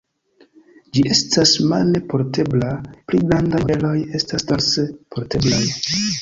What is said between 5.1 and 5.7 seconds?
porteblaj.